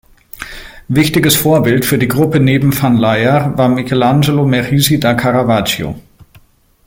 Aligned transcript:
Wichtiges 0.87 1.35
Vorbild 1.35 1.85
für 1.85 1.99
die 1.99 2.07
Gruppe 2.07 2.39
neben 2.39 2.73
van 2.81 2.97
Laer 2.97 3.55
war 3.55 3.69
Michelangelo 3.69 4.47
Merisi 4.47 4.99
da 4.99 5.13
Caravaggio. 5.13 5.93